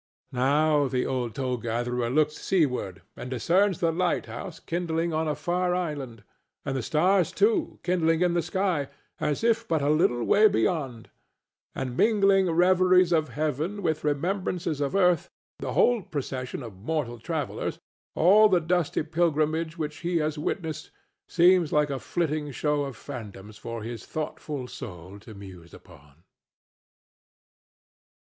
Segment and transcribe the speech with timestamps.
[0.31, 5.75] —Now the old toll gatherer looks seaward and discerns the lighthouse kindling on a far
[5.75, 6.23] island,
[6.65, 11.11] and the stars, too, kindling in the sky, as if but a little way beyond;
[11.75, 15.29] and, mingling reveries of heaven with remembrances of earth,
[15.59, 17.77] the whole procession of mortal travellers,
[18.15, 20.89] all the dusty pilgrimage which he has witnessed,
[21.27, 26.23] seems like a flitting show of phantoms for his thoughtful soul to muse upon.